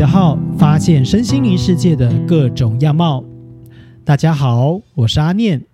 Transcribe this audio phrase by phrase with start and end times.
[0.00, 3.22] 的号，发现身心灵世界的各种样貌。
[4.02, 5.66] 大家好，我是阿念。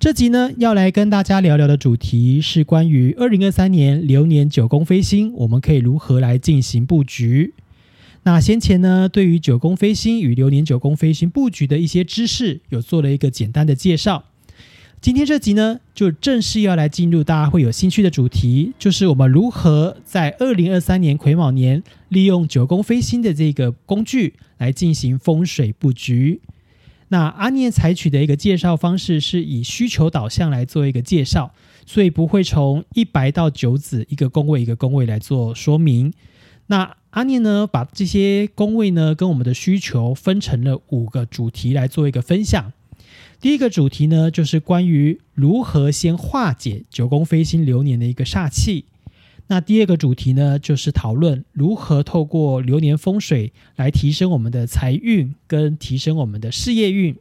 [0.00, 7.54] 这集呢，要来跟大家聊聊的主题是关于二零二三年流年九宫飞星，我们可以如何来进行布局。
[8.24, 14.24] 那先前呢，对于九宫飞星与流年九宫飞星布局的一些知识，有做了一个简单的介绍。
[15.06, 26.40] 今天这集呢，就正式要来进入大家会有兴趣的主题，就是我们如何在二零二三年癸卯年，利用九宫飞星的这个工具来进行风水布局。
[27.06, 31.54] 那阿念采取的一个介绍方式，是以需求导向来做一个介绍，
[31.86, 36.12] 所以不会从一白到九紫一个宫位一个宫位来做说明。
[36.66, 42.72] 那阿念呢，把这些宫位呢跟我们的需求分成了五个主题来做一个分享。
[43.38, 48.86] 第一个主题呢，就是关于如何先化解九宫飞星流年的一个煞气。
[49.48, 57.14] 那第二个主题呢，就是讨论如何透过流年风水来提升我们的财运跟提升我们的事业运。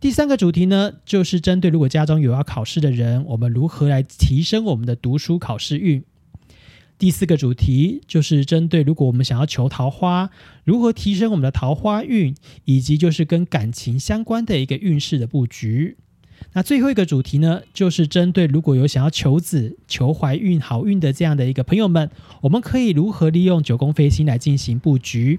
[0.00, 6.02] 第三个主题呢，就是针对如果家中有要考试的人，我们如何来提升我们的读书考试运。
[6.98, 10.30] 第四个主题就是针对如果我们想要求桃花，
[10.64, 15.96] 如何提升我们的桃花运，以及就是跟感情相关的一个运势的布局。
[16.54, 22.10] 那最后一个主题呢，就是针对如果有想要求子、求怀孕、好运的这样的一个朋友们，
[22.40, 25.38] 我们可以如何利用九宫飞星来进行布局。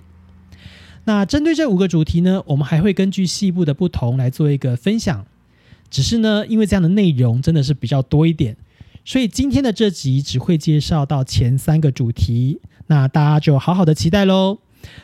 [1.05, 5.25] 那针对这五个主题呢，我们还会根据细部的不同来做一个分享。
[5.89, 8.55] 只是呢，因为这样的内容真的是比较多一点。
[9.09, 14.59] 所以今天的这集只会介绍到前三个主题，那大家就好好的期待喽。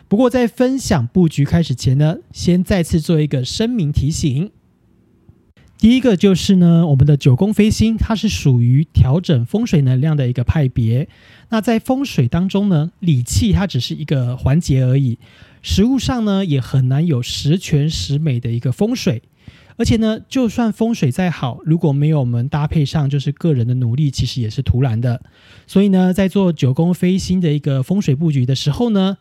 [0.07, 4.51] 不过在分享布局开始前呢，先再次做一个声明提醒。
[5.79, 11.09] 第一个就是呢，我们的九宫飞星它是属于调整风水能量的一个派别。
[11.49, 15.17] 那在风水当中呢，理气它只是一个环节而已，
[15.63, 19.23] 实物上呢也很难有十全十美的一个风水。
[19.77, 25.21] 而且呢，就算风水再好，如果没有我们搭配上，就是个人的努力，其实也是徒然的。
[25.67, 29.17] 所以呢，在做九宫飞星的一个风水布局的时候呢，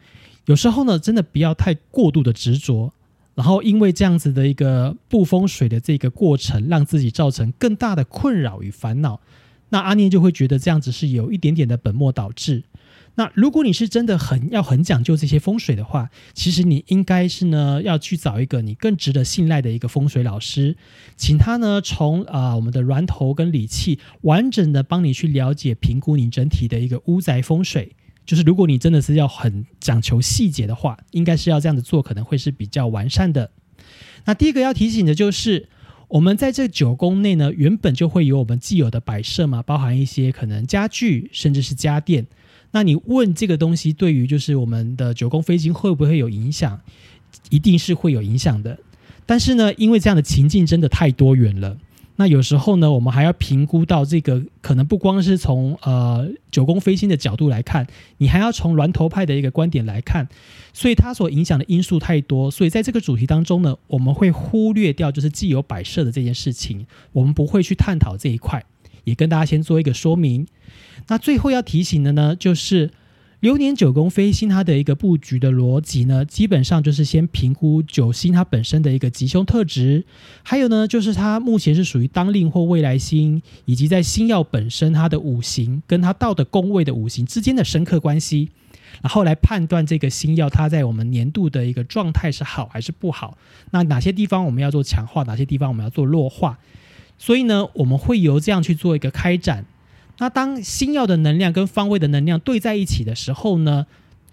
[0.47, 2.93] 有时候呢，真的不要太过度的执着，
[3.35, 9.21] 然后因为这样子的一个布风水的这个过程，让自己造成更大的困扰与烦恼，
[9.71, 12.63] 那阿念就会觉得这样子是有一点点的本末倒置。
[13.17, 20.77] 那如果你是真的很要很讲究这些风水的话，其实你应该是呢要去找一个你更值得信赖的一个风水老师，
[21.17, 27.93] 请他呢从啊我们的峦头跟理气完整的帮你去了解评估你整体的一个屋宅风水。
[28.27, 33.51] 就是如果你真的是要很讲求细节的话，应该是要这样子做，可能会是比较完善的。
[34.25, 35.69] 那第一个要提醒的就是，
[36.09, 42.27] 我们在这九宫内呢，原本就会有我们既有的摆设嘛，包含一些可能家具，甚至是家电。
[42.75, 46.81] 那你问这个东西对于就是我们的九宫飞星会不会有影响？
[47.49, 48.77] 一定是会有影响的。
[49.25, 51.79] 但是呢，因为这样的情境真的太多元了，
[52.17, 57.87] 那有时候呢，我们还要评估到这个可能不光是从呃九宫飞星的角度来看，
[58.19, 60.27] 你还要从峦头派的一个观点来看，
[60.73, 62.51] 所以它所影响的因素太多。
[62.51, 68.65] 所以在这个主题当中呢，我们会忽略掉就是既有摆设的这件事情，我们不会去探讨这一块。
[69.05, 70.47] 也跟大家先做一个说明。
[71.09, 72.91] 那最后要提醒的呢，就是
[73.41, 80.07] 流年九宫飞星它的一个布局的逻辑呢，基本上就是先评估九星它本身的一个吉凶特质，
[80.43, 88.49] 还有呢，就是它目前是属于当令或未来星，以及在星耀本身它的五行跟它到的宫位的五行之间的深刻关系，
[89.03, 93.37] 然后来判断这个星耀它在我们年度的一个状态是好还是不好。
[93.73, 96.59] 那哪些地方我们要做强化，哪些地方我们要做弱化？
[97.19, 99.67] 所以呢，我们会由这样去做一个开展。
[100.19, 103.87] 那当星耀的能量跟方位的能量对在一起的时候呢，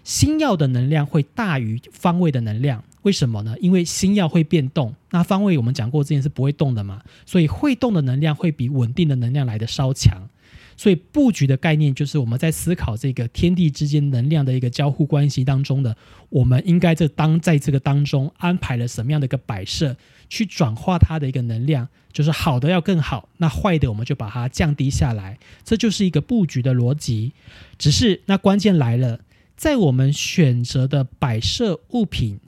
[0.04, 2.84] 星耀的能量会大于方位的能量。
[3.02, 3.56] 为什么呢？
[3.60, 10.28] 因为星耀会变动，那方位我们讲过之前是不会动的嘛，所以会动的能量会比稳定的能量来的稍强。
[10.76, 15.96] 所以布局的概念就是我们在思考这个天地之间能量的一个交互关系当中的，
[16.30, 19.96] 我们应该这当在这个当中安排了什么样的一个摆设，
[20.32, 27.32] 去转化它的一个能量，就是好的要更好，那坏的我们就把它降低下来，这就是一个布局的逻辑。
[27.76, 29.20] 只是那关键来了，
[29.58, 32.40] 在我们选择的摆设物品，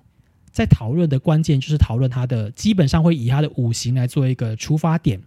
[0.50, 5.20] 在讨论的关键就是讨论它的，基本上会以它的五行来做一个出发点。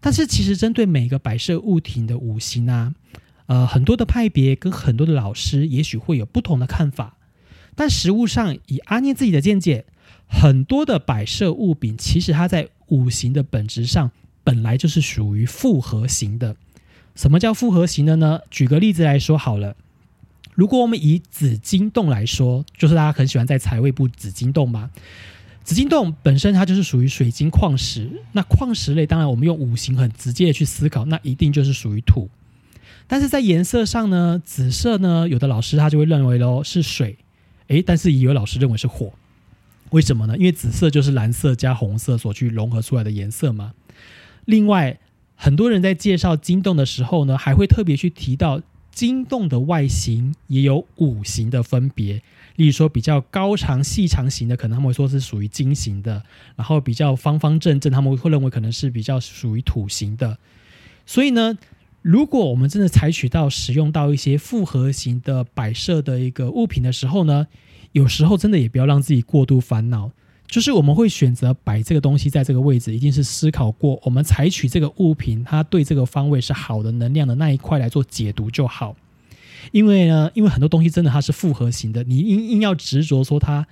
[0.00, 2.92] 但是其实针对每个摆设物品的五行啊，
[3.46, 7.16] 呃，很多的派别跟很多的老师也许会有不同的看法。
[7.76, 9.84] 但实物上，以阿念自己的见解，
[10.34, 14.10] 很多的摆设物品其实它在五行的本质上
[14.42, 16.56] 本来就是属于复合型的。
[17.14, 18.40] 什么叫复合型的呢？
[18.50, 19.76] 举个例子来说好了，
[20.54, 24.90] 如果我们以紫金洞来说，就是大家很喜欢在财位布紫金洞嘛。
[25.62, 32.28] 紫金洞本身它就是属于水晶矿石，那矿石类当然我们用五行很直接的去思考，那一定就是属于土。
[33.06, 37.16] 但是在颜色上呢，紫色呢，有的老师他就会认为喽是水，
[37.68, 39.12] 诶，但是也有老师认为是火。
[39.94, 40.36] 为什么呢？
[40.36, 43.74] 因为紫色就是蓝色加红色所去融合出来的颜色嘛。
[44.44, 44.98] 另外，
[45.36, 48.60] 很多人在介绍金洞的时候呢，还会特别去提到
[48.90, 52.22] 金洞的外形也有五行的分别。
[52.56, 56.22] 例如说，比较高长细长型的，可能他们会说是属于金型的；
[56.56, 60.38] 然后比较方方正正，他们会认为可能是比较属于土型的。
[61.06, 61.56] 所以呢，
[62.02, 67.46] 如果我们真的采取到使用到一些复合型的摆设的一个物品的时候呢，
[67.94, 70.10] 有时候真的也不要让自己过度烦恼。
[70.46, 78.94] 就是我们会选择摆这个东西在这个位置，一定是思考过，我们采取这个物品，它对这个方位是好的能量的那一块来做解读就好。
[79.72, 83.66] 因为呢，因为很多东西真的它是复合型的，你硬硬要执着说它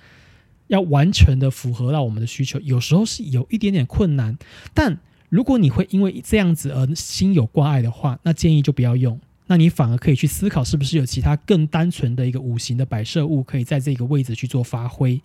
[0.67, 4.37] 要完全的符合到我们的需求，有时候是有一点点困难。
[4.73, 4.97] 但
[5.29, 9.19] 如果你会因为这样子而心有挂碍的话，那建议就不要用。
[9.47, 15.21] 那你反而可以去思考，是不是有其他更单纯的一个五行的摆设物，可以在这个位置去做发挥。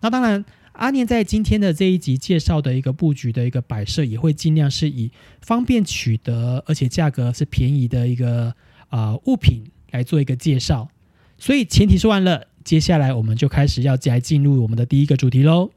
[0.00, 5.10] 那当然，阿念在今天的这一集介绍的一个布局的一个摆设，也会尽量是以
[5.40, 8.54] 方便取得，而且价格是便宜的一个
[8.88, 9.64] 啊物品。
[9.92, 10.88] 来做一个介绍，
[11.36, 15.70] 所以前提说完了，接下来我们就开始要来进入我们的第一个主题喽。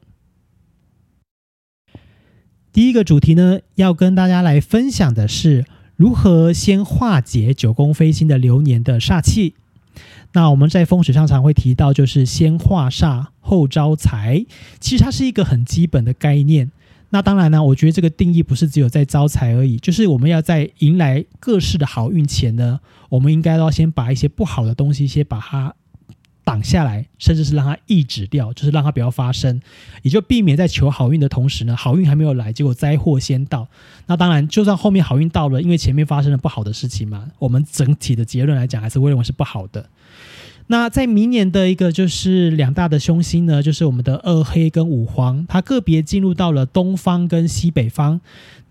[2.72, 9.54] 第一个主题呢，要跟大家来分享的是如何先化解九宫飞星的流年的煞气。
[10.32, 14.44] 那我们在风水上常会提到，就是先化煞后招财，
[14.78, 16.70] 其实它是一个很基本的概念。
[17.10, 25.74] 那当然呢，我觉得这个定义不是只有在招财而已，就是我们要在迎来各式的好运前呢，我们应该要先把一些不好的东西先把它
[26.46, 29.60] 挡下来，甚至是让它抑制掉，就是让它不要发生，
[30.02, 33.66] 也就避免在求好运的同时呢，好运还没有来，结果灾祸先到。
[34.06, 39.90] 那当然，就算后面好运到了，因为前面发生了不好的事情嘛，我们整体的结论来讲，还是会认为是不好的。
[40.68, 48.20] 那在明年的一个就是两大的凶星呢，就是我们的二黑跟五黄，它个别进入到了东方跟西北方。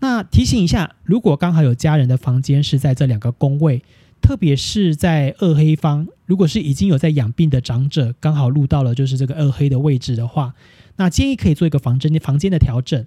[0.00, 3.82] 那提醒一下，如果刚好有家人的房间是在这两个宫位，
[4.20, 10.54] 特别是在二黑方，如果是已经有在养病的长者，刚好入到了就是这个二黑的位置的话，
[10.96, 13.04] 那建议可以做一个房间房间的调整。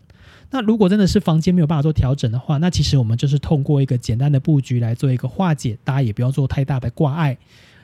[0.52, 7.38] 那如果真的是房间没有办法做调整的话，那其实我们就是通过一个简单的布局来做一个化解，大家也不要做太大的挂碍。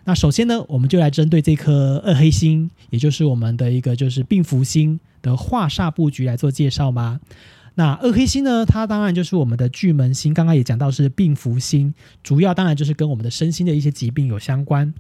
[0.06, 7.20] 那首先呢，我们就来针对这颗二黑星，也就是我们的一个就是病符星的化煞布局来做介绍吗？
[7.76, 11.94] 那二黑星呢，它当然就是我们的巨门星，刚刚也讲到是病符星，
[12.24, 14.94] 主要当然就是跟我们的身心的一些疾病有相关。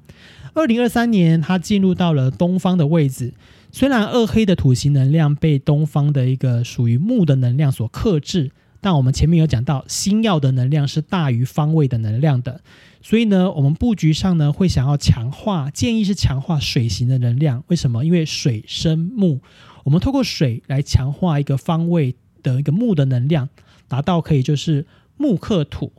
[0.53, 3.33] 二零二三年，它进入到了东方的位置，
[3.71, 8.51] 虽然二黑的土星能量被东方的一个属于木的能量所克制，
[8.81, 12.61] 但我们前面有讲到星耀的能量是大于方位的能量的。
[13.01, 17.63] 所以呢，我们布局上呢会想要强化，建议是强化水型的能量。
[17.67, 18.03] 为什么？
[18.03, 19.39] 因为水生木，
[19.83, 22.15] 我们透过水来强化一个方位
[22.53, 23.49] 的一个木的能量，
[23.87, 24.85] 达到可以就是
[25.17, 25.91] 木克土。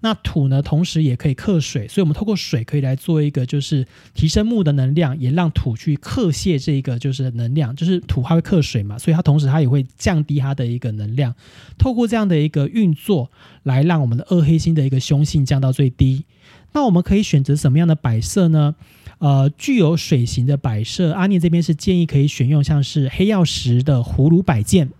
[0.00, 11.34] 那土呢，同时也可以克水，所以我们透过水可以来做一个就是提升木的能量，也让土去克泄这个就是能量，就是土它会克水嘛，所以它同时它也会降低它的一个能量。
[11.78, 13.30] 透过这样的一个运作，
[13.62, 16.26] 来让我们的二黑星的一个凶性降到最低。
[16.74, 18.74] 那我们可以选择什么样的摆设呢？
[19.20, 24.90] 呃，具有水型的摆设，阿念这边是建议可以选用像是黑曜石的葫芦摆件。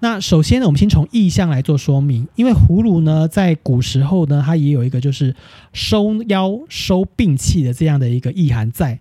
[0.00, 5.34] 那首先呢，我们先从意象来做说明，因为葫芦呢，在古时候呢，它也有一个就是
[5.72, 9.00] 收妖收病气的这样的一个意涵在。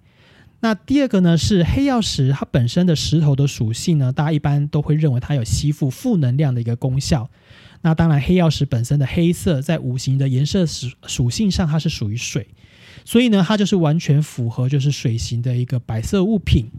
[0.62, 7.30] 那第二个呢，是黑曜石，它本身的石头的属性呢，大家一般都会认为它有吸附负能量的一个功效。
[7.82, 12.48] 那当然，黑曜石本身的黑色，在五行的颜色属属性上，它是属于水，
[13.04, 16.72] 所以呢，它就是完全符合就是水型的一个白色物品。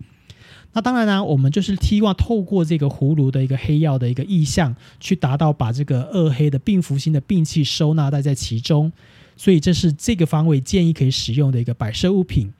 [0.76, 8.92] 那当然呢，我们就是希望透过这个葫芦的一个黑曜的一个意象，去达到把这个二黑的病符星的病气收纳在在其中，
[9.38, 12.52] 所以这是这个方位建议可以使用的一个摆设物品。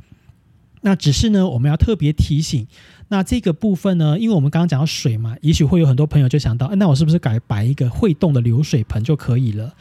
[0.81, 2.67] 那只是呢，我们要特别提醒，
[3.09, 9.75] 那这个部分呢，因为我们刚刚讲到水嘛，也许会有很多朋友就想到，那我是不是改摆一个会动的流水盆就可以了？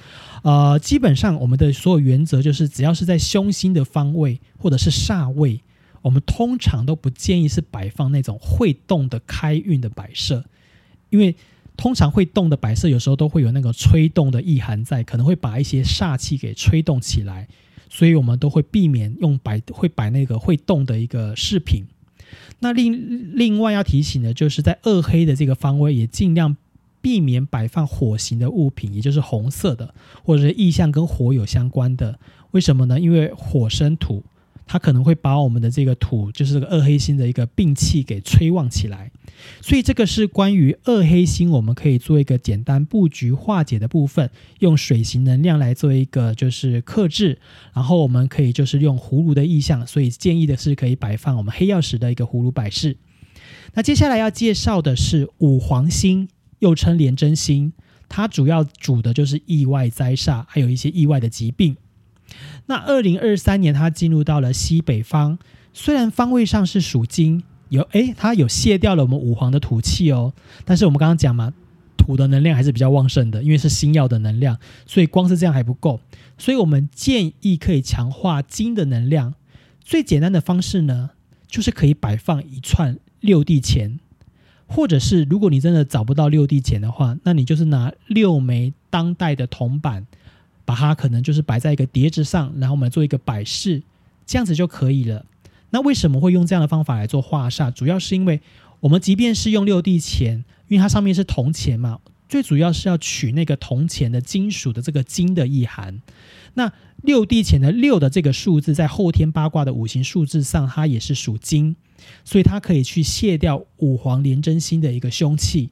[0.43, 5.61] 呃，基本上我们的所有原则就是，只要是在凶星的方位或者是煞位。
[6.05, 10.45] 我们通常都不建议是摆放那种会动的开运的摆设，
[11.09, 11.35] 因为
[11.75, 17.47] 通常会动的摆设有时候都会有那个吹动的意涵在，可能会把一些煞气给吹动起来。
[17.89, 21.85] 所以我们都会避免用摆会摆那个会动的一个饰品。
[22.59, 26.55] 那另另外要提醒的就是在二黑的这个方位也尽量。
[27.01, 29.93] 避免摆放火型的物品，也就是红色的，
[30.23, 32.17] 或者是意象跟火有相关的。
[32.49, 32.99] 为什么呢？
[32.99, 34.23] 因为火生土，
[34.65, 39.11] 它可能会把我们的这个土，就是这个二黑星的一个病气给催旺起来。
[39.61, 44.29] 所以这个是关于二黑星，我们可以做一个简单布局化解的部分，
[44.59, 47.39] 用水型能量来做一个就是克制。
[47.73, 52.97] 然后我们可以就是用葫芦的意象，所以建议的是可以摆放我们黑曜石的一个葫芦摆饰。
[53.73, 56.27] 那接下来要介绍的是五黄星。
[56.59, 57.73] 又称廉贞星，
[58.07, 61.75] 它主要主的就是意外灾煞，还有一些意外的疾病。
[62.65, 65.37] 那二零二三年，它进入到了西北方，
[65.73, 70.33] 虽然方位上是属金，有诶，它有卸掉了我们五黄的土气哦。
[70.63, 71.53] 但是我们刚刚讲嘛，
[71.97, 75.99] 土的能量还是比较旺盛的，因为是星耀的能量，所以光是这样还不够。
[76.37, 79.35] 所以我们建议可以强化金的能量。
[79.81, 81.11] 最简单的方式呢，
[81.47, 83.99] 就是可以摆放一串六地钱。
[84.67, 90.07] 或者是，如果你真的找不到六地钱的话，那你就是拿六枚当代的铜板，
[90.65, 93.81] 把它可能就是摆在一个碟子上，然后我们做一个摆饰，
[94.25, 95.25] 这样子就可以了。
[95.69, 97.71] 那为什么会用这样的方法来做画煞？
[97.71, 98.41] 主要是因为
[98.79, 106.01] 我们即便是用六地钱，因为它上面是铜钱嘛，最主要是要取那个铜钱的金属的这个金的意涵。
[106.53, 111.75] 那六地钱的六的这个数字，在后天八卦的五行数字上，它也是属金。
[112.23, 115.69] 所以它可以去卸掉五黄连真星的一个凶气。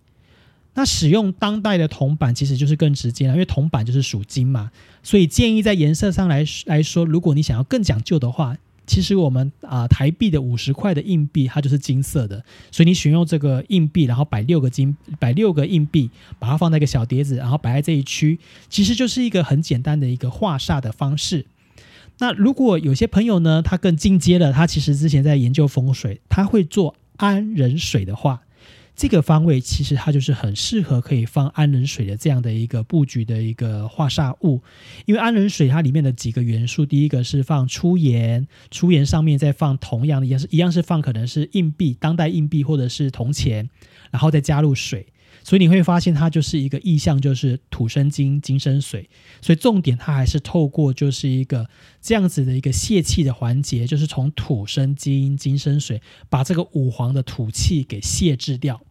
[0.76, 4.72] 那使用当代的铜板其实就是更直接了，因为铜板就是属金嘛。
[5.04, 18.40] 所以建议在颜色上来来说，如果你想要更讲究的话，其实我们啊台币的五十块的硬币它就是金色的，所以你选用这个硬币，然后摆六个金，摆六个硬币，把它放在一个小碟子，然后摆在这一区，
[18.70, 21.46] 其实就是一个很简单的一个画煞的方式。
[22.20, 28.42] 那如果有些朋友呢，他更进阶了，他其实之前在研究风水，他会做安人水的话，
[28.96, 34.62] 这个方位其实它就是很适合可以放安人水的这样的一个布局的一个化煞物，
[35.06, 43.70] 因为安人水它里面的几个元素，第一个是放粗盐，粗盐上面再放同样的，一样是一样是放可能是硬币，当代硬币或者是铜钱，
[44.12, 45.08] 然后再加入水。
[45.44, 49.10] 所以你会发现，它就是一个意象，就是土生金，金生水。
[49.42, 51.70] 所以重点，它还是透过就是一个
[52.02, 58.82] 这样子的一个泄气的环节，就是从土生金，金生水，把这个五黄的土气给泄制掉。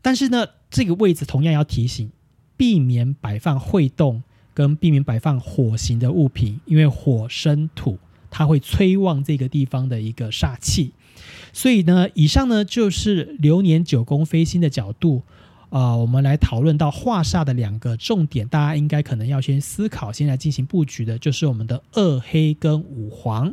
[0.00, 2.10] 但是呢，这个位置同样要提醒，
[2.56, 4.22] 避免摆放会动，
[4.54, 7.98] 跟避免摆放火型的物品，因为火生土，
[8.30, 10.92] 它会催旺这个地方的一个煞气。
[11.52, 15.24] 所以呢，以上呢就是流年九宫飞星的角度。
[15.70, 23.52] 啊，我们来讨论到画煞的两个重点，大家应该可能要先思考，先来进行布局的，就是我们的二黑跟五黄。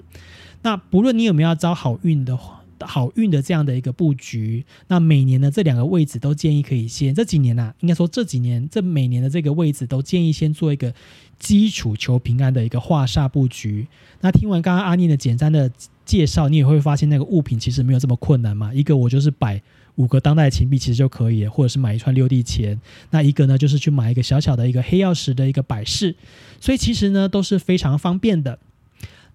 [0.62, 2.38] 那不论你有没有要招好运的
[2.82, 10.94] 好运的这样的一个布局，那每年的这两个位置都建议可以先，这几年呐，应该说这几年这每年的这个位置都建议先做一个
[11.38, 13.88] 基础求平安的一个画煞布局。
[14.22, 15.72] 那听完刚刚阿念的简单的
[16.06, 18.74] 介绍，你也会发现那个物品其实没有这么困难嘛。
[18.74, 19.62] 一个我就是摆。
[19.98, 22.78] 五个当代钱币其实就可以，或者是买一串六地钱。
[23.12, 26.14] 那一个呢，就是去买一个小小的一个黑曜石的一个摆饰。
[26.60, 28.60] 所以其实呢都是非常方便的。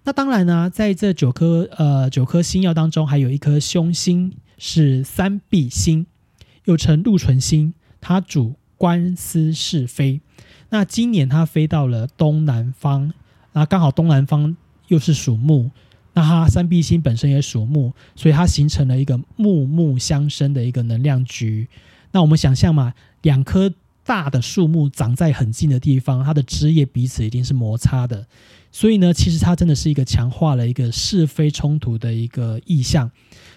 [0.03, 6.05] 那当然呢，在这九颗呃九颗星耀当中，还有一颗凶星是三碧星，
[6.65, 10.21] 又称禄存星，它主官司是非。
[10.69, 13.11] 那今年它飞到了东南方，
[13.53, 14.55] 那刚好东南方
[14.89, 15.71] 又是属木。
[16.13, 21.67] 那它三碧星本身也属木，所以它形成了一个木木相生的一个能量局。
[22.11, 28.27] 那我们想象嘛，两棵大的树木长在很近的地方，它的枝叶彼此一定是摩擦的。
[28.73, 33.09] 所以呢，其实它真的是一个强化了一个是非冲突的一个意象。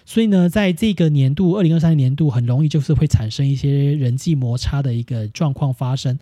[0.05, 6.17] 所以呢，在这个年度二零二三年度，很容易就是会产生一些人际摩擦的一个状况发生。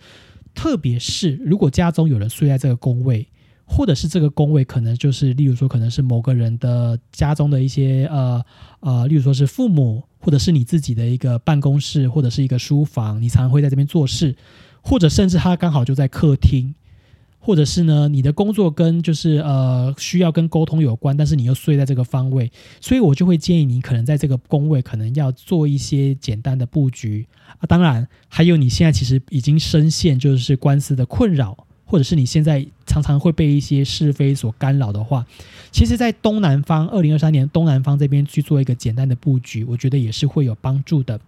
[0.54, 3.26] 特别是如果家中有人睡在这个宫位。
[3.66, 8.44] 或者是这个宫位可能就是，例如说可能是某个人的家中的一些呃
[8.80, 14.36] 呃，例如说是父母，或者是你自己的一个办公室，或者是一个书房，你常常会在这边做事，
[14.82, 16.74] 或者甚至他刚好就在客厅，
[17.38, 22.52] 或者是呢你的工作跟就是呃需要跟沟通有关，但是你又睡在这个方位，
[22.82, 27.26] 所以我就会建议你可能在这个宫位可能要做一些简单的布局
[27.58, 27.64] 啊。
[27.66, 31.66] 当然还有你现在其实已经深陷就是官司的困扰。
[31.84, 35.24] 或者是你现在常常会被一些是非所干扰的话，
[35.70, 41.20] 其实，在东南方二零二三年东南方这边去做一个简单的布局，我觉得也是会有帮助的。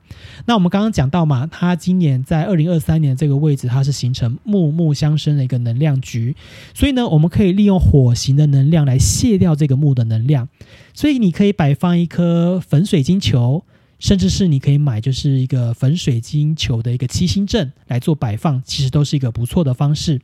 [0.46, 6.34] 那我们刚刚讲到嘛，它今年在二零二三年这个位置，它是形成木木相生的一个能量局，
[6.74, 10.48] 所以呢，我们可以利用火型的能量来卸掉这个木的能量，
[10.94, 13.64] 所以你可以摆放一颗粉水晶球。
[13.98, 20.20] 甚至是你可以买，就是一个粉水晶球的一个七星阵来做摆放，其实都是一个不错的方式。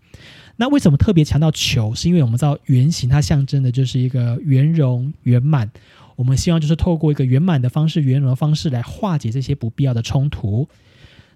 [0.57, 1.95] 那为什么特别强调球？
[1.95, 5.71] 是因为我们知道圆形它象征的就是一个圆融圆满，
[6.17, 10.69] 我们希望就是透过一个圆满的方式、圆融的方式来化解这些不必要的冲突。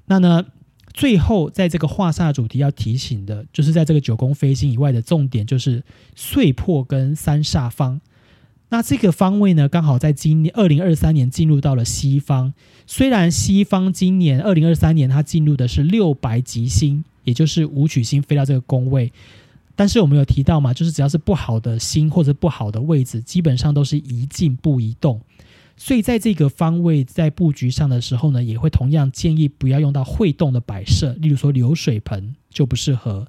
[0.05, 0.45] 那呢，
[0.93, 5.83] 最后在这个画煞主题要提醒的，就是在这个九宫飞星以外的重点，就是
[6.15, 8.01] 碎破跟三煞方。
[8.69, 12.53] 那这个方位呢，刚好在今年二零二三年进入到了西方。
[12.85, 19.13] 虽然西方今年二零二三年它进入的是六白吉星，也就是武曲星飞到这个宫位，
[19.77, 25.21] 但是我们有提到嘛，就是只要是不好的星或者不好的位置，基本上都是宜静不宜动。
[25.77, 33.29] 所以在这个方位在布局上的时候呢，也会同样建议不要用到会动的摆设，例如说流水盆就不适合。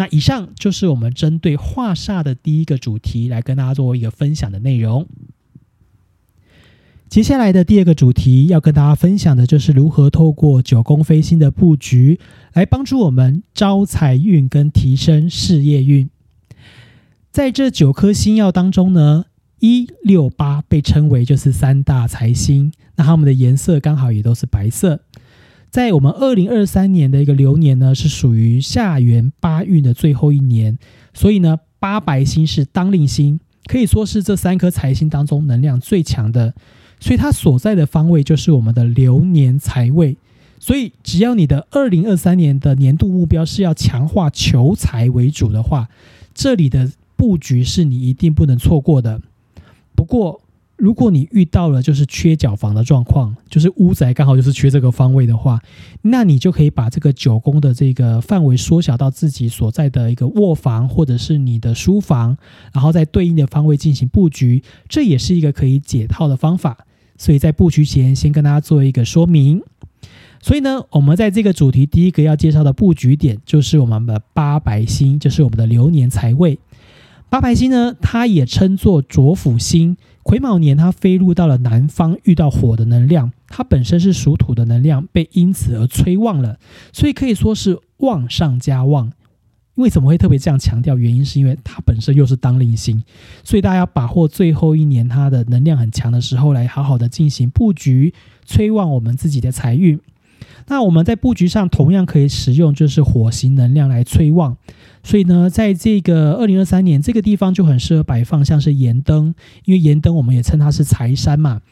[0.00, 5.06] 那以上就是我们针对画煞的第一个主题来跟大家做一个分享的内容。
[7.10, 12.18] 接下来的第二个主题要跟大家分享的就是如何透过九宫飞星的布局
[12.54, 16.08] 来帮助我们招财运跟提升事业运。
[17.30, 19.26] 在这九颗星耀当中呢，
[19.58, 25.02] 一六八被称为就是三大财星，那它们的颜色刚好也都是白色。
[25.70, 30.76] 在我们二零二三年的一个流年呢，是属于下元八运的最后一年，
[31.14, 36.52] 所以呢，八白星是当令星，可以说是这三颗财星当中能量最强的，
[36.98, 40.16] 所以它所在的方位就是我们的流年财位。
[40.58, 45.88] 所以，只要你的二零二三年的年度目标是要强化求财为主的话，
[46.34, 49.22] 这里的布局是你一定不能错过的。
[49.94, 50.42] 不过，
[50.80, 55.60] 如果你遇到了就是缺角房的状况，就是屋宅刚好就是缺这个方位的话，
[56.00, 62.36] 那你就可以把这个九宫的这个范围缩小到自己所在的一个卧房或者是你的书房，
[62.72, 66.86] 然后在对应的方位进行布局，这也是一个可以解套的方法。
[67.18, 69.62] 所以在布局前，先跟大家做一个说明。
[70.42, 76.58] 所以呢，我们在这个主题第一个要介绍的布局点，就是我们的八白星，就是我们的流年财位。
[77.30, 79.96] 八白星呢，它也称作浊辅星。
[80.24, 86.58] 癸卯年，它飞入到了南方，遇到火的能量，它本身是属土的能量，被因此而催旺了，
[86.92, 89.12] 所以可以说是旺上加旺。
[89.76, 90.98] 为什么会特别这样强调？
[90.98, 93.02] 原因是因为它本身又是当令星，
[93.44, 98.12] 所以大家要把握最后一年它的能量很强的时候，来好好的进行布局，
[98.44, 100.00] 催旺我们自己的财运。
[100.68, 104.56] 那我们在布局上同样可以使用，就是火星能量来催旺。
[105.02, 111.62] 所以呢，在这个二零二三年这个地方就很适合摆放像是盐灯，因为盐灯我们也称它是财山嘛。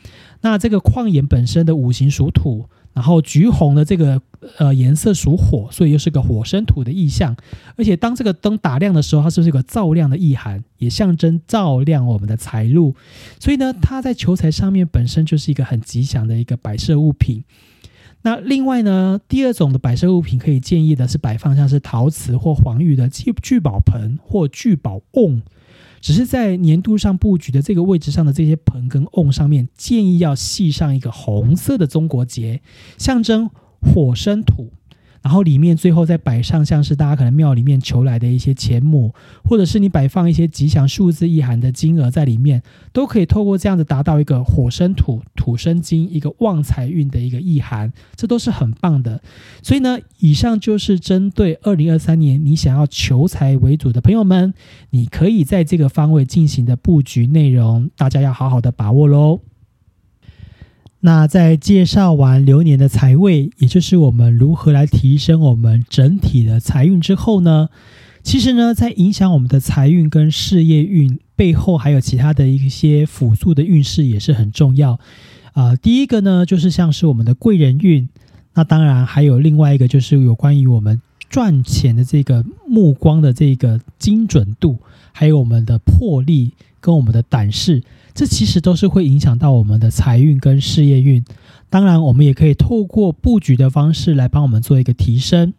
[0.41, 4.23] 那这个矿岩本身的五行属土，然后橘红的这个
[4.57, 7.37] 呃颜色属火，所以又是个火生土的意象。
[7.77, 12.95] 而且当这个灯打亮的时候，它是不是有个照亮的意涵，也象征照亮我们的财路。
[13.39, 17.45] 所以呢，它在求财上面本身就是一个很吉祥的一个摆设物品。
[18.23, 25.41] 那另外呢，第二种的摆设物品可以建议的是摆放像是陶瓷或黄玉的聚聚宝盆或聚宝瓮，
[26.01, 32.61] 只是在年度上布局的这个位置上的这些盆跟瓮上面，建议要系上一个红色的中国结，
[32.97, 33.49] 象征
[33.81, 34.73] 火生土。
[35.29, 39.13] 然后里面最后再摆上像是大家可能庙里面求来的一些钱母，
[39.45, 42.63] 或者是你摆放一些吉祥数字意涵的金额在里面，
[42.95, 49.21] 都可以透过这样子达到一个火生土、土生金，一个旺财运的一个意涵，这都是很棒的。
[49.63, 54.55] 所以呢，以上就是针对二零二三年你想要求财为主的朋友们，
[54.89, 59.41] 你可以在这个方位进行的布局内容，大家要好好的把握喽。
[61.01, 67.69] 那在介绍完流年的财位，也就是我们如何来提升我们整体的财运之后呢？
[68.25, 74.99] 其实呢，在影响我们的财运跟事业运背后，还有其他的一些辅助的运势也是很重要
[75.53, 75.77] 啊。
[75.77, 78.09] 第一个呢，就是像是我们的贵人运，
[78.55, 84.79] 那当然还有另外一个就是有关于我们赚钱的这个目光的这个精准度，
[85.13, 87.83] 还有我们的魄力跟我们的胆识。
[88.15, 91.25] 这其实都是会影响到我们的财运跟事业运，
[91.71, 95.53] 当然我们也可以透过布局的方式来帮我们做一个提升。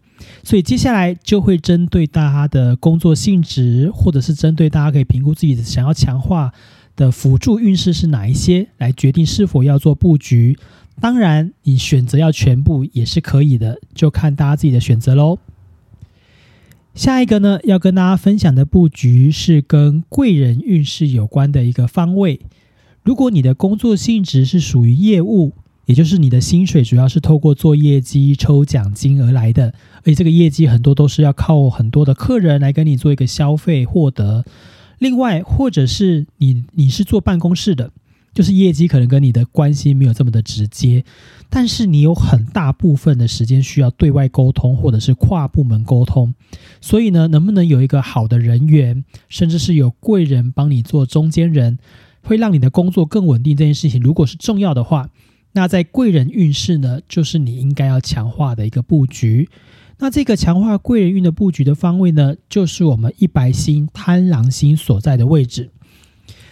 [0.43, 6.51] 所以接下来就会针对大家的工作性质，或者是针对大家可以评估自己的想要强化
[6.97, 10.59] 的辅助运势是哪一些，来决定是否要做布局。
[10.99, 15.39] 当然，你选择要全部也是可以的，就看大家自己的选择喽。
[16.99, 22.41] 下一个呢，要跟大家分享的布局是跟贵人运势有关的一个方位。
[23.03, 25.53] 如果你的工作性质是属于业务，
[25.85, 34.43] 也就是你的薪水主要是透过做业绩抽奖金而来的，而且这个业绩很多都是要靠很多的客人来跟你做一个消费获得。
[34.97, 37.93] 另外，或者是你你是做办公室的。
[38.33, 41.03] 就是业绩可能跟你的关系没有这么的直接，
[41.49, 46.33] 但是你有很大部分的时间需要对外沟通或者是跨部门沟通，
[46.79, 51.79] 所以呢，能不能有一个好的人员，甚至是有贵人帮你做中间人，
[52.21, 53.57] 会让你的工作更稳定。
[53.57, 55.09] 这件事情如果是重要的话，
[55.53, 59.49] 那在贵人运势呢，就是你应该要强化的一个布局。
[59.97, 65.71] 那这个强化贵人运的布局的方位呢，就是我们一白星贪狼星所在的位置。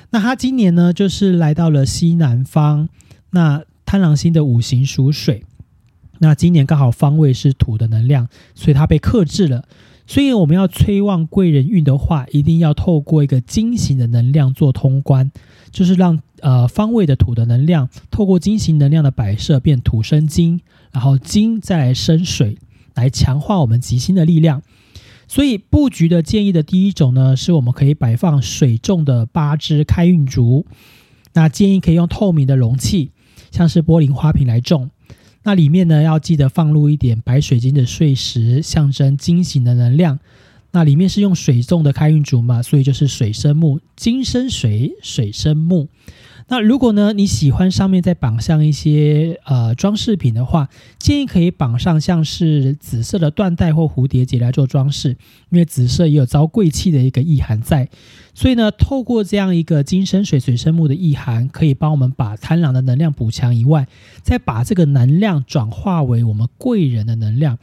[0.10, 2.90] 那他今年呢，就是来到了西南方。
[3.32, 5.44] 那贪狼星的五行属水，
[6.20, 9.66] 那今年刚好方位是土的能量，所以它被克制了。
[10.06, 15.30] 所以我们要催旺贵人运的话，一定要透过一个金型的能量做通关，
[15.72, 22.58] 就是让呃方位的土的能量透过金型能量的摆设变土生金，然后金再来生水，
[22.96, 24.64] 来强化我们吉星的力量。
[25.28, 30.66] 所以布局的建议的第一种呢，是我们可以摆放水种的八支开运竹。
[31.34, 33.12] 那建议可以用透明的容器，
[33.52, 34.90] 像是玻璃花瓶来种。
[35.44, 40.20] 那里面呢，要记得放入一点白水晶的碎石，象征金型的能量。
[40.72, 45.88] 那里面是用水种的开运竹嘛，所以就是水生木，金生水，水生木。
[46.50, 55.10] 那如果呢，你喜欢上面再绑上一些呃装饰品的话，建议可以绑上像是紫色的缎带或蝴蝶结来做装饰，
[55.50, 57.90] 因为紫色也有招贵气的一个意涵在。
[58.34, 63.86] 所以呢，透过这样一个金生水、水生木的意涵，可以帮我们把贪狼的能量补强以外，
[64.22, 67.58] 再把这个能量转化为我们贵人的能量。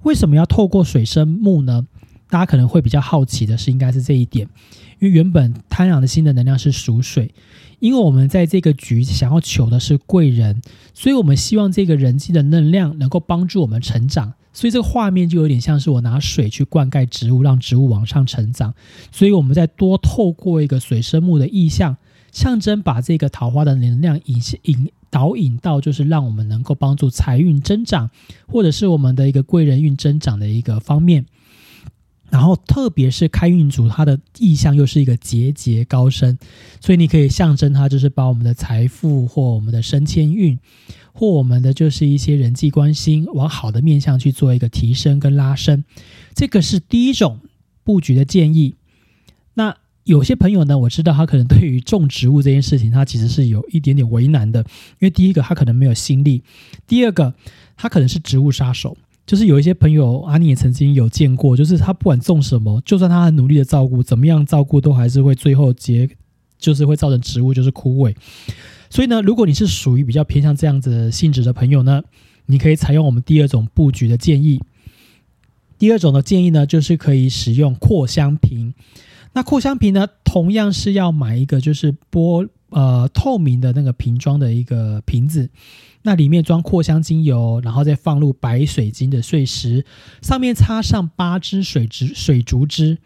[0.00, 1.86] 为什么要透过水生木呢？
[2.30, 4.48] 大家可能会比较好奇的是，应该是这一点，
[5.00, 7.34] 因为原本贪狼的心的能量是属水。
[7.80, 10.62] 因为我们在这个局想要求的是贵人，
[10.94, 14.34] 所以我们希望这个人际的能量能够帮助我们成长。
[14.52, 18.74] 所以这个画面就有点像是我拿水去灌溉植物，让植物往上成长。
[19.10, 21.96] 所以我们再多透过一个水生木的意象，
[22.32, 28.10] 象征把这个桃花的能量引引导引到，就是让我们能够帮助财运增长，
[28.48, 31.24] 或者是我们的一个贵人运增长的一个方面。
[32.30, 36.38] 然后，特别是开运组，它的意象又是一个节节高升，
[36.80, 40.56] 所以你可以象征它，就是把我们的财富或我们的升迁运，
[41.12, 45.84] 或我们的就是一些人际关系往好的面向去做一个提升跟拉升。
[46.34, 47.40] 这个是第一种
[47.82, 48.76] 布局的建议。
[49.54, 56.44] 那有些朋友呢，我知道他可能对于种植物这件事情，他其实是有一点点为难的，因为第一个他可能没有心力，
[56.86, 57.34] 第二个
[57.76, 58.96] 他可能是植物杀手。
[59.30, 66.10] 就是有一些朋友，阿妮也曾经有见过，就是他不管种什么，就算他很努力的照顾，怎么样照顾都还是会最后结，
[66.58, 68.12] 就是会造成植物就是枯萎。
[68.90, 72.02] 所以呢，如果你是属于比较偏向这样子性质的朋友呢，
[72.46, 74.60] 你可以采用我们第二种布局的建议。
[75.78, 78.74] 第二种的建议呢，就是可以使用扩香瓶。
[79.34, 85.50] 那扩香瓶呢，同样是要买一个就是玻呃透明的那个瓶装的一个瓶子。
[86.02, 89.84] 那里面装扩香精油，然后再放入白水晶的碎石，
[90.22, 92.96] 上面插上八支水植水竹枝，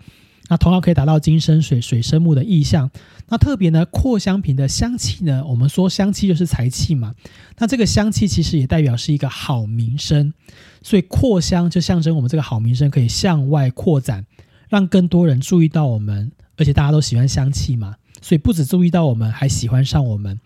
[0.49, 2.89] 那同样可以达到金生水、水生木的意象。
[3.27, 7.15] 那特别呢，扩香瓶的香气呢，我们说香气就是财气嘛，
[7.59, 10.33] 那这个香气其实也代表是一个好名声，
[10.81, 14.25] 所以扩香就象征我们这个好名声可以向外扩展，
[14.69, 20.41] 让更多人注意到我们，而且大家都喜欢香气嘛，所以不止注意到我们，还喜欢上我们。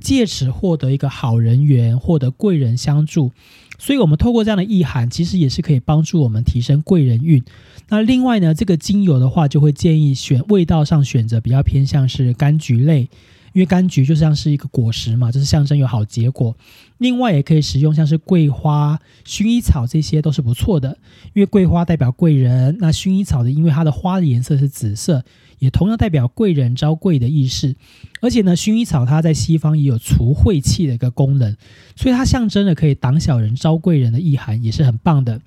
[0.00, 3.32] 借此获得一个好人缘，获得贵人相助，
[3.78, 7.42] 所以我们透过这样的意涵，其实也是可以帮助我们提升贵人运。
[7.88, 13.08] 那另外呢，这个精油的话，就会建议选味道上选择比较偏向是柑橘类，
[13.52, 16.56] 因为柑橘就像是一个果实嘛，就是象征有好结果。
[16.98, 20.98] 另外也可以使用像是桂花、薰衣草这些都是不错的，
[21.34, 25.24] 因为桂花代表贵人，那薰衣草的因为它的花的颜色是紫色。
[25.58, 27.74] 也同样代表贵人招贵的意思，
[28.20, 31.56] 而且呢，薰衣草它在西方也有除晦气的一个功能，
[31.96, 35.40] 所以它象征了可以挡小人招贵人的意涵，也是很棒的。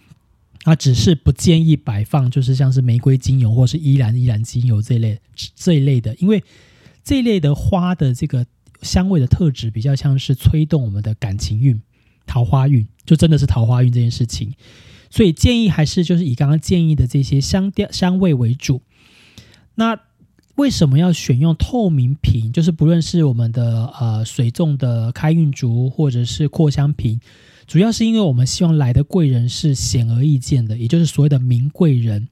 [0.63, 5.17] 啊，只是不建议摆放，就是像是玫瑰精油或是依兰依兰精油这类
[5.55, 6.43] 这一类的，因为
[7.05, 8.45] 这一类的花的这个
[8.81, 11.81] 香味的特质比较像是催动我们的感情运、
[12.25, 14.51] 桃花运，就真的是桃花运这件事情，
[15.09, 18.81] 所以建议还是就是以刚刚建议的这些香调香味为主。
[19.79, 19.99] 那
[20.55, 22.51] 为什么要选用透明瓶？
[22.51, 27.21] 就是不论是我们的呃水种的开运竹，或者是扩香瓶，
[27.67, 32.27] 主要是因为我们希望来的贵人是显而易见的，也就是所谓的名贵人。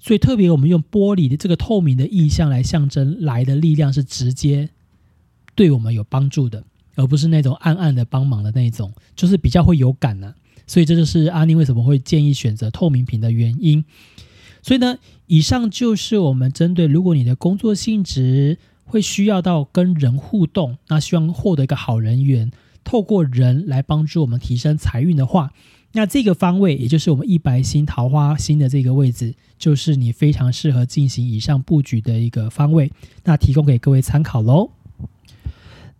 [0.00, 4.70] 所以特别我们用玻璃的这个透明的意象来象征来的力量是直接
[5.54, 10.34] 对我们有帮助的，而不是那种暗暗的帮忙的那种，就是比较会有感呢。
[10.66, 13.84] 所以这就是阿妮为什么会建议选择透明瓶的原因。
[14.66, 14.98] 所以呢，
[15.28, 22.50] 以上就是我们针对如果你的工作性质会需要到跟人互动，那希望获得一个好人缘，
[22.82, 25.52] 透过人来帮助我们提升财运的话，
[25.92, 32.90] 那这个方位也就是我们一白星桃花星的这个位置，就是你非常适合进行以上布局的一个方位。
[33.22, 34.72] 那提供给各位参考喽。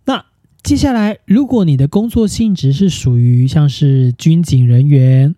[0.03, 0.25] 那
[0.61, 5.35] 接下来，如果你的工作性质是属于像是军警人员。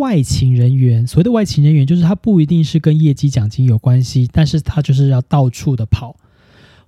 [0.00, 6.16] 外勤人员，所谓的外勤人员，就是他不一定是跟业绩奖金有关系，但是他就是要到处的跑，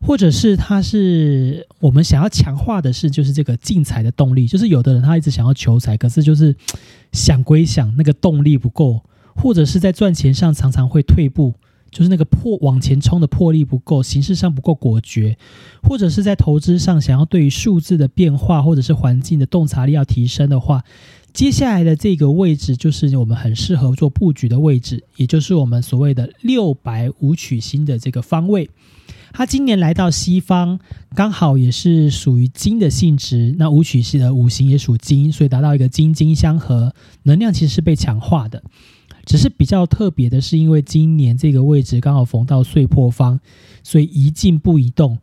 [0.00, 6.56] 或者是他是我们想要强化的是，就是这个进财的动力，就是有的人他一直想要求财，可是就是
[7.12, 9.02] 想归想，那个动力不够，
[9.36, 11.52] 或者是在赚钱上常常会退步，
[11.90, 15.36] 就是那个破往前冲的魄力不够，形式上不够果决，
[15.82, 20.82] 或者是在投资上想要对于数字的变化或者是环境的洞察力要提升的话。
[21.32, 28.68] 接下来的这个位置就是我们很适合做布局的位置，也就是我们所谓的六白五曲星的这个方位。
[29.32, 30.78] 它今年来到西方，
[31.14, 33.54] 刚好也是属于金的性质。
[33.58, 38.62] 那五曲星的五行也属金，所以达到一个金金相合，能量其实是被强化的。
[39.24, 43.40] 只是比较特别的是，因为今年这个位置刚好逢到碎破方，
[43.82, 45.18] 所以宜静不移动，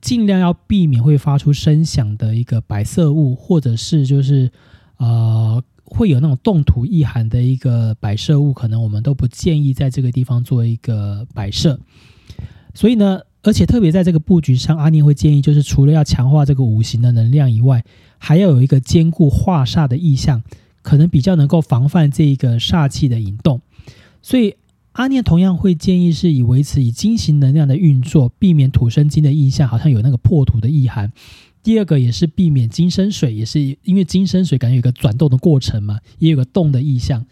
[0.00, 4.52] 尽量要避免会发出声响的一个白色物，或者是就是。
[4.98, 11.80] 呃，会有那种动土意涵的一个摆设物，可能我们都不建议在这个地方做一个摆设。
[12.74, 17.84] 所以呢，而且特别在这个布局上，阿念会建议，就是除了要强化这个五行的能量以外，
[18.18, 20.42] 还要有一个兼顾化煞的意象，
[20.82, 23.60] 可能比较能够防范这一个煞气的引动。
[24.20, 24.56] 所以
[24.92, 31.12] 阿念同样会建议是以维持以金型能量的运作，避免土生金的意象，好像有那个破土的意涵。
[31.62, 37.26] 第二个也是避免金生水，也是因为金生水感觉有个转动的过程嘛，也有个动的意象，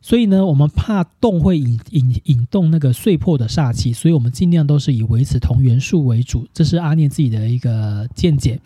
[0.00, 8.60] 所以呢，我们怕动会引引引动那个碎破的煞气，所以我们尽量都是以维持同元素为主，这是阿念自己的一个见解。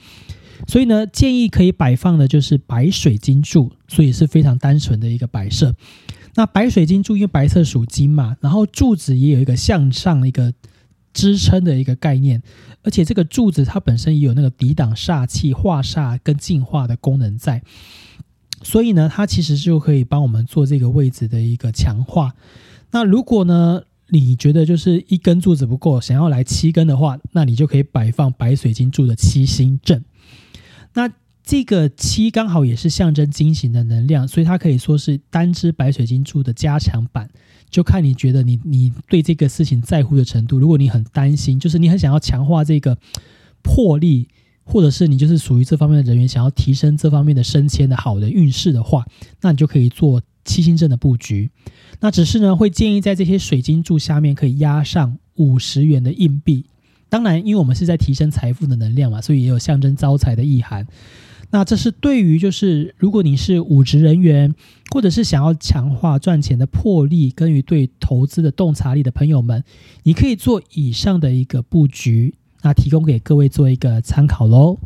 [0.66, 5.74] 所以呢，建议可以摆放的就是白水晶柱，所以是非常单纯的一个摆设。
[6.34, 10.52] 那白水晶柱因为白色属金嘛，然后柱子也有一个向上一个。
[11.18, 12.40] 支撑的一个概念，
[12.84, 17.60] 而且这个柱子它本身也有那个抵挡煞气、化煞跟净化的功能在，
[18.62, 22.36] 所以呢，它其实就可以帮我们做这个位置的一个强化。
[22.92, 30.04] 那如果呢，你觉得就是一根柱子不够，想要来七根的话，那你就可以摆放白水晶柱的七星阵。
[30.94, 31.10] 那
[31.42, 37.28] 这个七刚好也是象征金型的能量，所以它可以说是单支白水晶柱的加强版。
[37.70, 40.58] 就看你觉得你你对这个事情在乎的程度。
[40.58, 42.96] 如果你很担心，就是你很想要强化这个
[43.62, 44.28] 魄力，
[44.64, 49.06] 或者是你就是属于这方面的人员，想要提升这方面的升迁的好的运势的话，
[49.40, 51.50] 那你就可以做七星阵的布局。
[52.00, 56.64] 那只是呢，会建议在这些水晶柱下面可以压上五十元的硬币。
[57.08, 60.86] 当然，因为我们是在提升财富的能量嘛，所以也有象征招财的意涵。
[61.50, 64.54] 那这是对于就是如果你是武职人员，
[64.90, 69.64] 或者是想要强化赚钱的魄力，跟于对投资的洞察力的朋友们，
[70.02, 74.78] 你可以做以上的一个布局，那提供给各位做一个参考喽。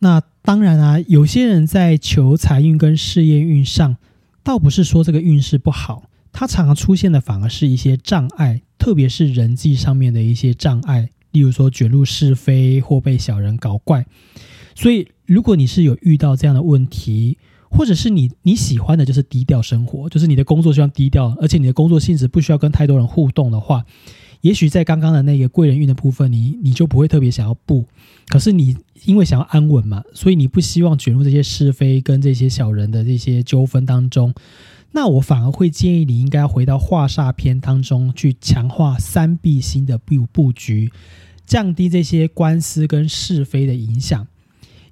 [0.00, 3.96] 那当然啊，有些人在求财运跟事业运上，
[4.42, 14.04] 倒不是说这个运势不好，它常常出现的反而是一些障碍，特别是人际上面的一些障碍，例如说卷入是非或被小人搞怪。
[14.76, 17.38] 所以，如果你是有遇到这样的问题，
[17.70, 23.84] 或者是你你喜欢的就是低调生活，就是你的工作希望低调，而且你的工作性质不需要跟太多人互动的话，
[24.42, 27.86] 也许在刚刚的那个贵人运的部分，你你就不会特别想要布。
[28.28, 34.34] 可是你因为想要安稳嘛，所以你不希望卷入这些是非跟这些小人的这些纠纷当中。
[34.92, 40.92] 那我反而会建议你应该回到画煞篇当中去强化三碧星的布布局，
[41.46, 44.26] 降低这些官司跟是非的影响。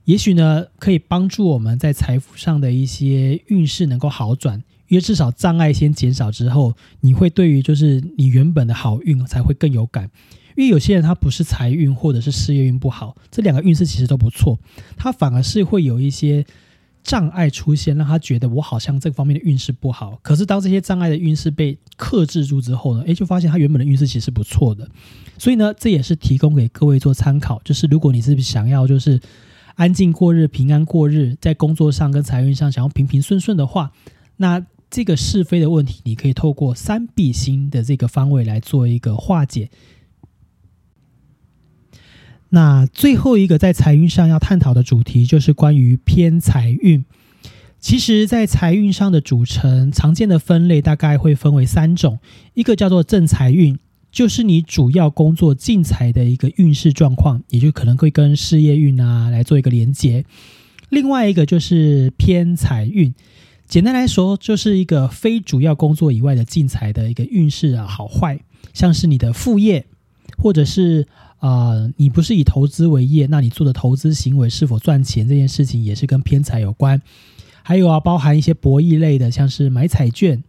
[0.04, 10.10] 也许呢，可以帮助我们在财富上的一些运势能够好转，因为至少障碍先减少之后，你会对于就是你原本的好运才会更有感。
[10.56, 14.58] 因为有些人他不是财运或者是事业运不好，这两个运势其实都不错，
[14.94, 16.44] 他反而是会有一些
[17.02, 20.18] 障碍出现，让他觉得我好像这方面的运势不好。
[20.22, 24.86] 可是当这些障碍的运势被克制住之后呢，诶，就发现他原本的运势其实不错的。
[25.38, 29.18] 所以呢，这也是提供给各位做参考，就是如果你是想要就是。
[29.74, 33.92] 安静过日，平安过日，在工作上跟财运上想要平平顺顺的话，
[34.36, 39.70] 那这个是非的问题，你可以透过三比星的这个方位来做一个化解。
[42.50, 47.04] 那最后一个在财运上要探讨的主题，就是关于偏财运。
[47.80, 52.18] 其实，在财运上的组成，常见的分类大概会分为三种：
[52.54, 53.78] 一个叫做正财运，
[54.14, 60.22] 就是你主要工作进财的一个运势状况，也就可能会跟事业运啊来做一个连接；
[60.88, 63.12] 另外一个就是偏财运，
[63.66, 68.40] 简单来说，就是一个非主要工作以外的进财的一个运势啊好坏，
[68.72, 69.84] 像是你的副业，
[70.38, 71.06] 或者是。
[71.40, 77.02] 啊，你不是以投资为业，那你做的投资行为是否赚钱这件事情也是跟偏财有关。
[77.62, 80.42] 还有啊，包含一些博弈类的，像是买彩券，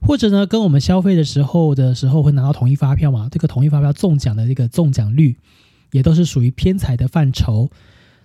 [0.00, 5.36] 或者呢，跟我们消费的时候的时候会拿到统一发票嘛，这个统一发票中奖的这个中奖率，
[5.92, 7.70] 也都是属于偏财的范畴。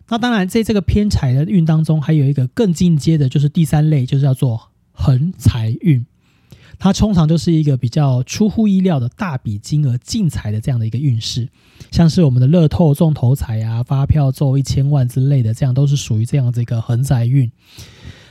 [0.07, 6.05] 那当然，在这个偏财的运当中，还有一个更进阶的，就是第三类，就是叫做横财运。
[6.77, 11.47] 它通常就是一个比较出乎意料的大笔金额进财的这样的一个运势，
[11.89, 17.49] 像是我们的乐透中头彩啊、发票中一千万之类的，这样都是属于这样的一个横财运。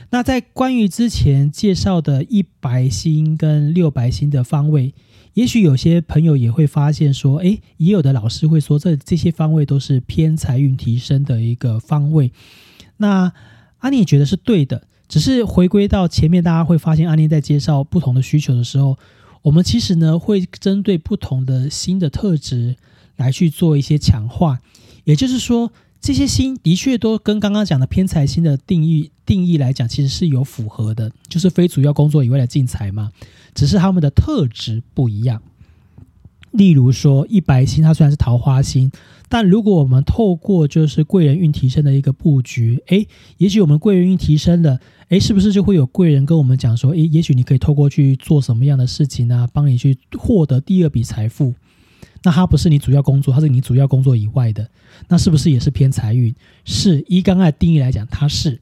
[0.09, 4.93] 那在关于之前介绍的一白星跟六白星的方位，
[5.33, 12.31] 也许有些朋友也会发现说，诶，也有的老师会说这这些方位都是偏财运提升的一个方位。
[12.97, 13.33] 那
[13.79, 14.87] 阿妮也觉得是对的。
[15.07, 18.97] 只是回归到前面，大家会发现阿念在介绍不同的需求的时候，
[19.43, 22.75] 我们其实呢会针对不同的新的特质
[23.15, 24.59] 来去做一些强化。
[25.03, 25.71] 也就是说，
[26.05, 33.09] 这些星的确都跟刚刚讲的偏财星的定义定义来讲，其实是有符合的，就是非主要工作以外的进财嘛。
[33.55, 35.41] 只是他们的特质不一样。
[36.51, 38.91] 例如说，一白星它虽然是桃花星。
[39.27, 51.55] 但如果我们透过就是贵人运提升的一个布局，诶，也许我们贵人运提升了，诶，是不是就会有贵人跟我们讲说，诶，也许你可以透过去做什么样的事情呢，帮你去获得第二笔财富？
[52.25, 54.67] 那它不是你主要工作，它是你主要工作以外的，
[55.07, 56.33] 那是不是也是偏财运？
[56.65, 58.59] 是，依刚刚的定义来讲，它是。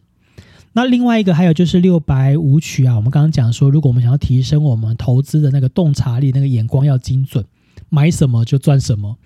[0.73, 7.45] 那另外一个还有就是六白五曲啊，我们刚刚讲说，如果我们想要提升我们投资的那个洞察力，那个眼光要精准，
[7.89, 9.17] 买什么就赚什么。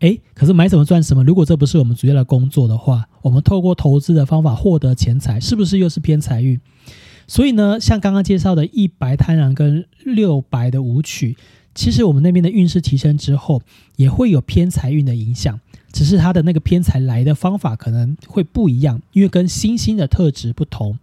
[0.00, 1.22] 哎，可是买什么赚什么？
[1.22, 6.60] 如果这不是我们主要的工作的话，我们透过投资的方法获得钱财，是不是又是偏财运？
[7.26, 11.36] 所以呢，像刚刚介绍的一白贪婪跟六白的舞曲，
[11.74, 13.62] 其实我们那边的运势提升之后，
[13.96, 15.58] 也会有偏财运的影响，
[15.92, 20.98] 只是它的那个偏财来的方法可能会不一样，因为跟星星的特质不同。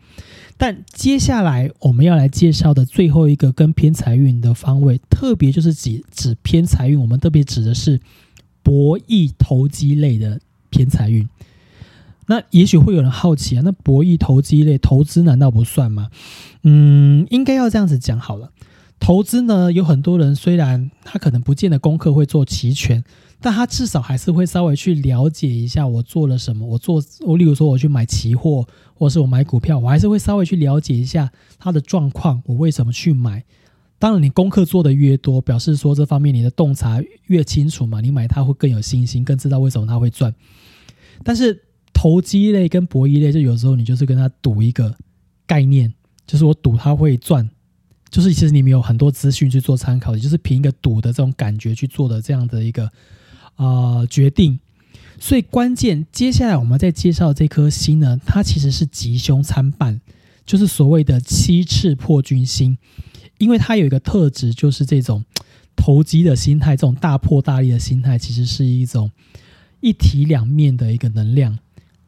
[0.57, 7.99] 但接下来我们要来介绍的最后一个跟偏财运的方位，特别就是指指偏财运，我们特别指的是。
[8.63, 11.27] 博弈投机类的偏财运，
[12.27, 16.11] 那也许会有人好奇啊，那博弈投机类投资难道不算吗？
[16.61, 18.51] 嗯，应该要这样子讲好了。
[19.01, 23.03] 投资呢，有很多人虽然他可能不见得功课会做齐全，
[23.41, 26.65] 但他至少还是会稍微去了解一下我做了什么。
[26.65, 33.43] 我做我，例如说我去买期货，或是我买股票，我还是会稍微去了解一下它的状况，我为什么去买。
[33.97, 40.33] 当然，你功课做的越多，表示说这方面你的洞察越清楚嘛，你买它会更有信心，更知道为什么它会赚。
[41.23, 41.59] 但是
[41.91, 44.95] 投机类跟博弈类，就有时候你就是跟他赌一个
[45.47, 45.91] 概念，
[46.27, 47.49] 就是我赌它会赚，
[48.11, 52.91] 就是其实你们有很多资讯去做参考，也就是凭一个赌的这种感觉去做的这样的一个
[53.55, 54.59] 啊决定。
[55.17, 60.01] 所以关键，接下来我们在介绍这颗星呢，它其实是吉凶参半，
[60.45, 62.77] 就是所谓的七赤破军星。
[63.37, 65.23] 因为它有一个特质，就是这种
[65.75, 69.09] 投机的心态，这种大破大立的心态，其实是一种
[69.79, 71.57] 一体两面的一个能量。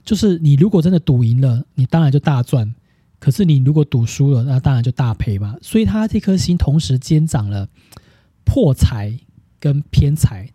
[0.04, 2.68] 就是你如果真的赌赢了，你当然就大赚；
[3.24, 5.56] 可是你如果赌输了，那当然就大赔嘛。
[5.62, 7.70] 所以他这颗心同时兼长了
[8.44, 9.18] 破财
[9.62, 10.50] 跟偏财，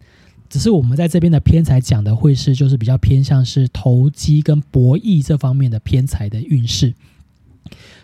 [0.50, 6.92] 只是我们在这边的偏财讲的会是，就是比较偏向是投机跟博弈这方面的偏财的运势。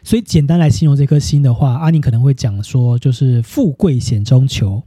[0.02, 4.82] 所以简单来形容这颗星的话，阿宁可能会讲说，就是富贵险中求，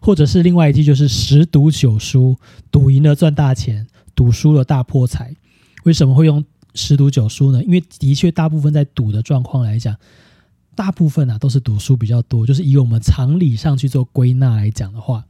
[0.00, 2.34] 或者是另外一句就是十赌九输，
[2.70, 5.36] 赌赢了赚大钱，赌输了大破财。
[5.84, 6.42] 为什么会用
[6.78, 7.62] 十赌九输呢？
[7.64, 9.96] 因为的确大部分在赌的状况来讲，
[10.76, 15.24] 大部分啊都是赌输比较多，就是以我们常理上去做归纳来讲的话，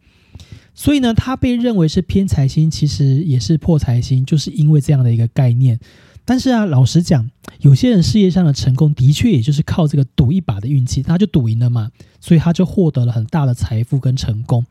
[0.75, 5.81] 所以呢，他被认为是偏财星，其实也是破财星，就是因为这样的一个概念。
[6.25, 7.31] 但是啊，老实讲，
[7.61, 11.91] 有些人事业上的成功的确也就是靠这个赌一把的运气，他就赌赢了嘛，
[12.21, 14.67] 所以他就获得了很大的财富跟成功。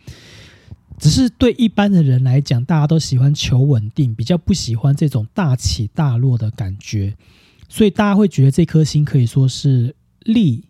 [1.00, 7.16] 只是对一般的人来讲，大家都喜欢求稳定，比较不喜欢这种大起大落的感觉，
[7.70, 10.64] 所以大家会觉得这颗星可以说是利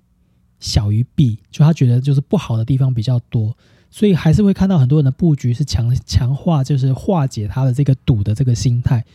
[0.60, 3.56] 小于弊，就他觉得就是不好的地方比较多，
[3.90, 9.06] 所以还是会看到很多人的布局是强强化，就是化解他的这个赌的这个心态。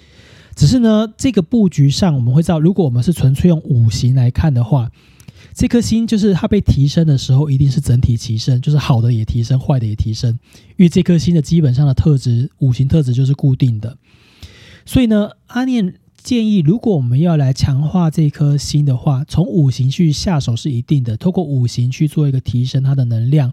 [0.54, 4.90] 只是呢，这个布局上我们会知道，如果我们是纯粹用五行来看的话，
[5.54, 10.30] 这颗星就是它被提升的时候，一定是整体提升，就是好的也提升，坏的也提升，
[10.76, 13.96] 因为这颗星的基本上的特质，五行特质就是固定的。
[14.84, 23.52] 所以呢，阿念建议，如果我们要来强化这颗星的话，从五行去下手是一定的，透过五行去做一个提升它的能量。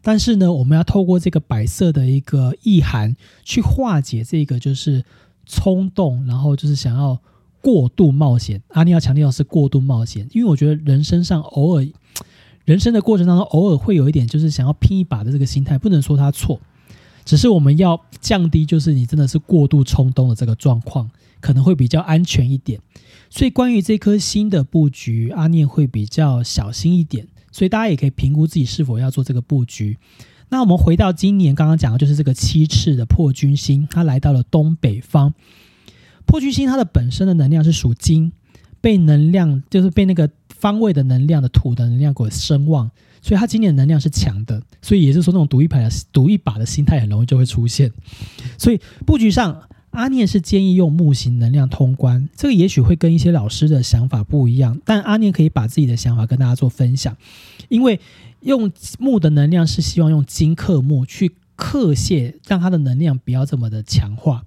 [0.00, 5.04] 但是呢，我们要透过这个白色的一个意涵去化解这个就是。
[5.44, 7.18] 冲动，然后就是想要
[7.62, 8.60] 过度冒险。
[8.68, 11.86] 阿尼要强调的是过度冒险，因为我觉得人生上偶尔，
[12.66, 16.60] 人生的过程当中偶尔会有一点就是想要拼一把的这个心态，不能说他错，
[17.24, 21.10] 只是我们要降低，就是你真的是过度冲动的这个状况，
[21.40, 22.80] 可能会比较安全一点。
[23.30, 29.96] 所以关于这颗星的布局，阿念会比较小心一点，所以大家也可以评估自己是否要做这个布局。
[30.50, 35.32] 那我们回到今年刚刚讲的，就是这个七次的破军星，它来到了东北方。
[36.32, 38.32] 破军星它的本身的能量是属金，
[38.80, 44.62] 被能量就是被那个方位的能量的土的能量给声旺，所以它今年能量是强的。
[44.80, 47.92] 所以也就是说，那种赌一牌的赌一把的心态很容易就会出现。
[48.56, 52.26] 所以布局上，阿念是建议用木型能量通关。
[52.34, 57.14] 这个也许会跟一些老师的想法不一样，但阿念可以把自己的想法跟大家做分享，
[57.68, 58.00] 因为。
[58.40, 64.42] 用木的能量是希望用金克木去克泄，让它的能量不要这么的强化。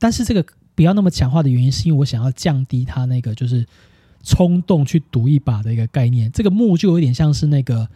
[0.00, 0.44] 但是这个
[0.80, 3.66] 不要那么强化的原因，是因为我想要降低它那个就是
[4.22, 6.32] 冲动去赌一把的一个概念。
[6.32, 7.86] 这个木就有点像是那个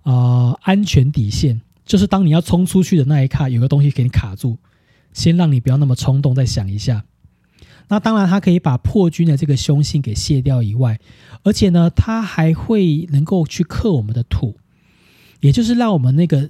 [0.00, 4.56] 啊安全底线，就是当你要冲出去的那一刻，有个东西给你卡住，
[5.12, 7.04] 先让你不要那么冲动，再想一下。
[7.88, 10.98] 那当然，它可以把破军的这个凶性给卸掉以外，
[11.42, 14.56] 而且呢，它还会能够去克我们的土。
[15.40, 16.48] 也就是让我们那个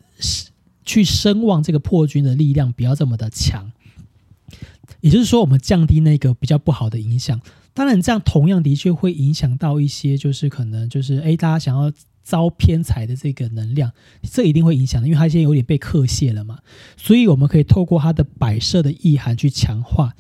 [0.84, 3.72] 去声望这个破军的力量不要这么的强，
[5.02, 7.38] 也就是说，我们降低那个比较不好的影响。
[7.74, 11.92] 当然，这样同样的确会影响到一些，就是可能就是哎，大家想要
[12.24, 13.92] 招偏财的这个能量，
[14.22, 16.60] 这一定会影响的，因为它现在有点被克泄了嘛。
[16.96, 20.14] 所以我们可以透过它的摆设的意涵去强化。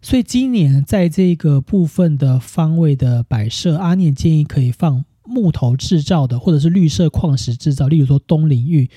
[0.00, 5.04] 所以今年在这个部分的方位的摆设，阿念建议可以放。
[5.30, 8.88] 木头制造的，或者是绿色矿石制造，例如说东陵玉，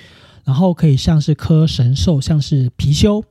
[0.46, 3.22] 然后可以像是颗神兽，像是貔貅，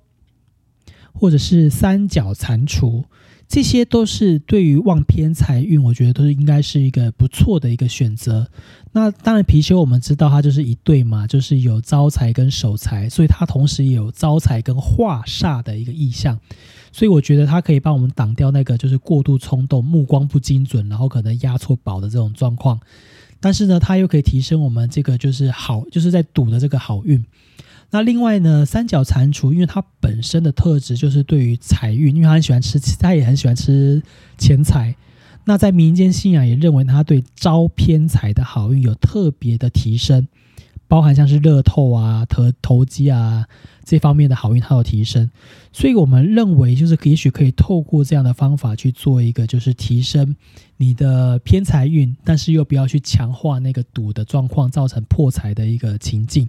[1.13, 3.05] 或者是三角蟾蜍，
[3.49, 8.49] 这些都是对于旺偏财运，我觉得都是应该是一个不错的一个选择。
[8.93, 16.39] 那当然，貔貅我们知道它就是一对嘛，就是有招财跟守财，所以它同时也有招财跟化煞的一个意象。
[16.93, 22.81] 所以我觉得它可以帮我们挡掉那个就是过度冲动、目光不精准，然后可能压错宝的这种状况。
[23.39, 27.25] 但是呢，它又可以提升我们这个就是好，就是在赌的这个好运。
[27.91, 34.03] 那另外呢，三角蟾蜍，因为它本身的特质就是对于财运，因为它很喜欢吃，它也很喜欢吃
[34.39, 34.95] 钱财。
[35.45, 40.29] 那在民间信仰也认为它对招偏财的好运有特别的提升。
[40.87, 43.47] 包含像是乐透啊、投投机啊
[43.85, 45.31] 这方面的好运，它有提升，
[45.73, 50.35] 所以我们认为就是也许可以透过这样的方法去做一个，就是提升
[50.79, 56.49] 你的偏财运，但是又不要去强化那个赌的状况，造成破财的一个情境。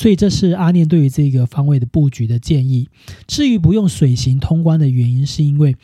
[0.00, 2.88] 所以这是阿念对于这个方位的布局的建议。
[3.26, 5.76] 至于不用水行通关的原因，是因为。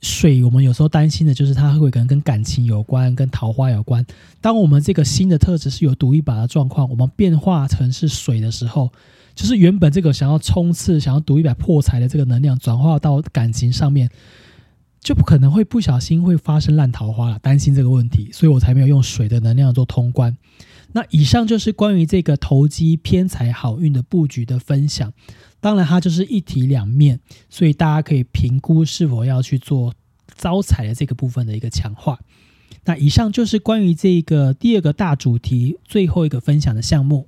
[0.00, 4.04] 水，我们有时候担心的就是它会可能跟感情有关，跟桃花有关。
[4.40, 8.92] 当我们这个新的特质是有赌一把的状况，我们变化成是水的时候，
[9.34, 14.08] 就是原本这个想要冲刺、想要赌一把破财的这个能量，转化到感情上面，
[15.00, 17.38] 就不可能会不小心会发生烂桃花了。
[17.40, 20.36] 担心这个问题，所以我才没有用水的能量做通关。
[20.92, 25.12] 那以上就是关于这个投机偏财好运的布局的分享。
[25.60, 27.20] 当然，它就是一体两面，
[27.50, 29.92] 所以大家可以评估是否要去做
[30.36, 32.18] 招财的这个部分的一个强化。
[32.84, 37.26] 那以上就是关于这个第二个大主题最后一个分享的项目。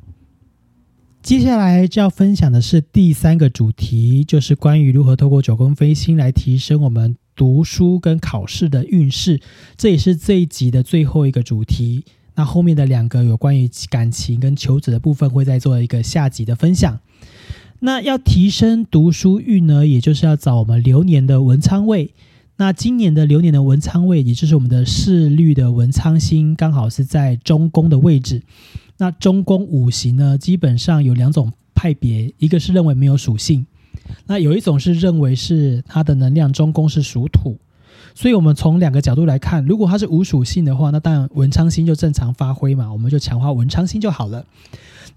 [1.22, 9.38] 接下来就要分享的是第三个主题，就是关于如何透过九宫飞星来提升我们读书跟考试的运势。
[9.76, 12.04] 这也是这一集的最后一个主题。
[12.34, 17.00] 那后面的两个有关于感情跟求子的部分，会再做一个下集的分享。
[17.80, 22.14] 那要提升读书运呢，也就是要找我们流年的文昌位。
[22.56, 28.42] 那今年的流年的文昌位，也就是我们的四律的文昌星，刚好是在中宫的位置。
[28.98, 33.64] 那中宫五行呢，基本上有两种派别，一个是认为没有属性，
[34.26, 37.58] 那有一种是认为是它的能量中宫是属土。
[38.14, 44.44] 所以我们从两个角度来看，如果它是无属性的话，那当然文昌星就正常发挥嘛，我们就强化文昌星就好了。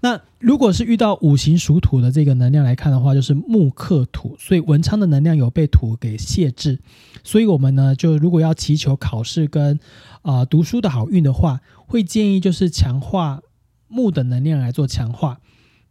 [0.00, 6.78] 那如果是遇到五行属土的这个能量来看的话，就是木克土，所以文昌的能量有被土给限制，
[7.22, 9.80] 所以我们呢，就如果要祈求考试跟
[10.20, 13.40] 啊读书的好运的话，会建议就是强化
[13.88, 15.40] 木的能量来做强化。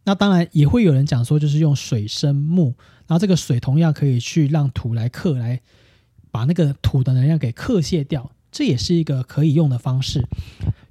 [0.03, 2.75] 那当然也会有人讲说，就是用水生木，
[3.07, 5.61] 然后这个水同样可以去让土来克，来
[6.33, 10.27] 把那个土的能量给克泄掉，这也是一个可以用的方式。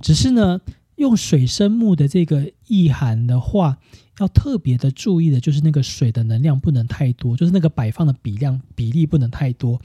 [0.00, 0.60] 只是呢，
[0.94, 3.78] 用水生木的这个意涵的话，
[4.20, 9.82] 要特别的注意的就是那个水的能量不能太多，就是那个摆放的比量比例不能太多，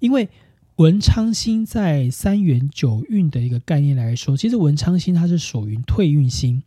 [0.00, 0.28] 因为
[0.76, 6.62] 文昌星在三元九运的一个概念来说，其实文昌星它是属于退运星。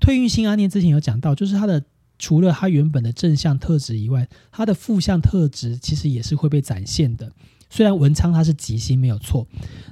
[0.00, 1.82] 退运星阿念之前有讲到，就是它的
[2.18, 7.32] 除了它原本的正向特质以外，它的负向特质其实也是会被展现的。
[7.74, 9.44] 虽然文昌它是吉星没有错，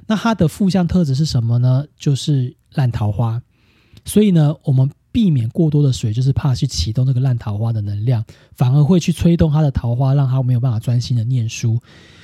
[0.07, 1.85] 那它的负向特质是什么呢？
[1.97, 3.41] 就是烂桃花。
[4.05, 8.23] 所以呢，我们避免过多的水，就是怕去启动这个烂桃花的能量，
[8.53, 11.77] 反而会去吹动它的桃花，让它没有办法专心的念书。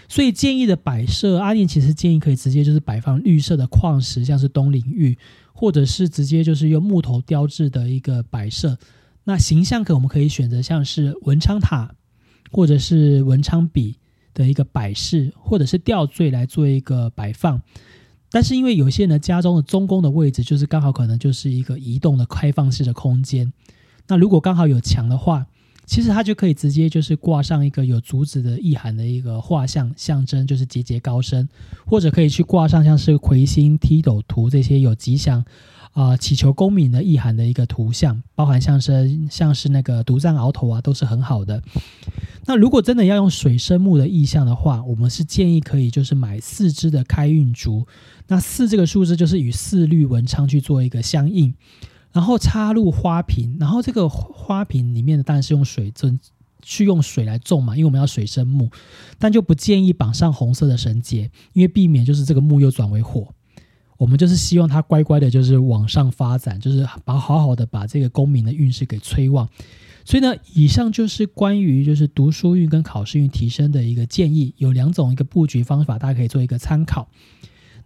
[0.07, 5.17] 所以建议的摆设，阿念其实建议可以直接就是摆放绿色的矿石，像是东陵玉。
[5.51, 8.77] 或者是直接就是用木头雕制的一个摆设，
[9.25, 11.93] 那形象可我们可以选择像是文昌塔，
[12.49, 13.98] 或者是文昌笔
[14.43, 17.61] 的一个摆饰，或者是吊坠来做一个摆放。
[18.31, 23.51] 但是因为有些人家中的中宫的位置就是刚好可能就是一个移动的开放式的空间，
[24.07, 25.45] 那如果刚好有墙的话。
[25.85, 31.49] 其实它就可以直接就是挂上一个有竹子的意涵的一个画像，象征就是节节高升，
[31.83, 35.43] 或者可以去挂上像是魁星、踢斗图这些有吉祥
[35.91, 41.61] 啊、祈求功名的意涵的一个图像，包含像是像是那个独占鳌头啊，都是很好的。
[42.45, 47.85] 那如果真的要用水生木的意象的话，我们是建议可以就是买四支的开运竹，
[48.27, 51.53] 那四这个数字就是与四绿文昌去做一个相应。
[52.11, 56.19] 然后插入花瓶，然后这个花瓶里面的当然是用水蒸，
[56.63, 58.67] 去用水来种嘛，因为我们要水生木，
[59.19, 63.27] 但就不建议绑上红色的绳结，因为避免就是这个木又转为火。
[63.99, 69.47] 我们就是希望他乖乖的，就是往上发展，就是把好好的把这个功名的运势给催旺。
[70.03, 77.07] 所以呢，以上就是关于就是读书运跟考试运提升的一个建议，有两种一个布局方法，大家可以做一个参考。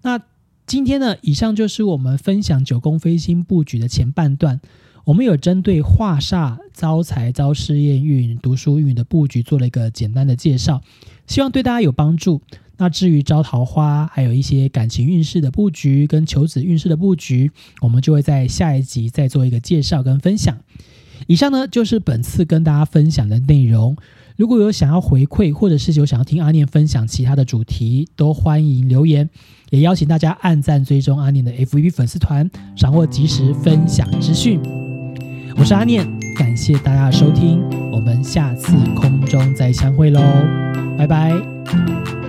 [0.01, 0.21] 那。
[0.65, 4.61] 今天呢，以上就是我们分享九宫飞星布局的前半段。
[5.03, 10.81] 我们有针对化煞、招财、招事业运、读书运的布局做了一个简单的介绍，
[11.27, 12.41] 希望对大家有帮助。
[12.77, 17.51] 那至于招桃花，还有一些感情运势的布局跟求子运势的布局，
[17.81, 20.57] 我们就会在下一集再做一个介绍跟分享。
[21.27, 23.95] 以上呢，就是本次跟大家分享的内容。
[24.35, 29.29] 如果有想要回馈，或者是有想要听阿念分享其他的主题，都欢迎留言。
[29.69, 34.59] 也邀请大家按赞追踪阿念的 FB 粉丝团，掌握及时分享资讯。
[35.55, 36.03] 我是阿念，
[36.35, 37.61] 感谢大家的收听，
[37.91, 40.19] 我们下次空中再相会喽，
[40.97, 42.22] 拜拜。